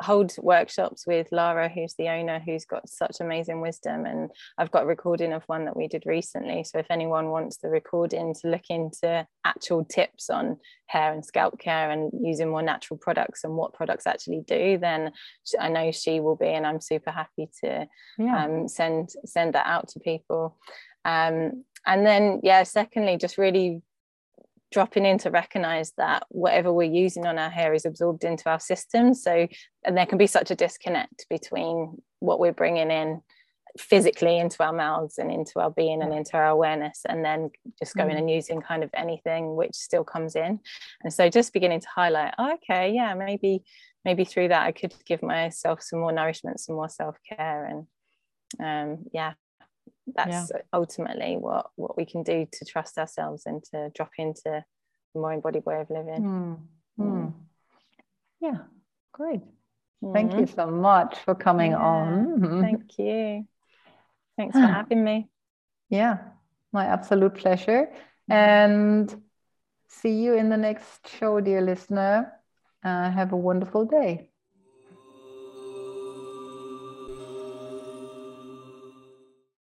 [0.00, 4.06] hold workshops with Lara, who's the owner, who's got such amazing wisdom.
[4.06, 6.64] And I've got a recording of one that we did recently.
[6.64, 11.58] So if anyone wants the recording to look into actual tips on hair and scalp
[11.58, 15.12] care and using more natural products and what products actually do, then
[15.58, 17.86] I know she will be, and I'm super happy to
[18.18, 18.44] yeah.
[18.44, 20.58] um, send send that out to people.
[21.04, 23.82] Um, and then, yeah, secondly, just really
[24.70, 28.60] dropping in to recognize that whatever we're using on our hair is absorbed into our
[28.60, 29.14] system.
[29.14, 29.48] So
[29.84, 33.20] and there can be such a disconnect between what we're bringing in
[33.78, 37.94] physically into our mouths and into our being and into our awareness and then just
[37.94, 38.18] going mm.
[38.18, 40.58] and using kind of anything which still comes in.
[41.02, 43.62] And so just beginning to highlight oh, okay yeah maybe
[44.04, 47.86] maybe through that i could give myself some more nourishment some more self-care and
[48.64, 49.34] um yeah
[50.14, 50.60] that's yeah.
[50.72, 54.48] ultimately what what we can do to trust ourselves and to drop into
[55.14, 56.22] a more embodied way of living.
[56.22, 56.58] Mm.
[56.98, 57.32] Mm.
[58.40, 58.58] yeah.
[59.12, 59.40] Great.
[60.02, 60.14] Mm.
[60.14, 61.78] thank you so much for coming yeah.
[61.78, 62.60] on.
[62.62, 63.46] Thank you.
[64.36, 65.28] Thanks for having me.
[65.88, 66.18] Yeah.
[66.72, 67.92] My absolute pleasure.
[68.28, 69.12] And
[69.88, 72.32] see you in the next show dear listener.
[72.82, 74.29] Uh, have a wonderful day